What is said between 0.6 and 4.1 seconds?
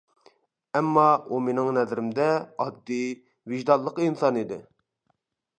ئەمما، ئۇ مېنىڭ نەزىرىمدە ئاددىي، ۋىجدانلىق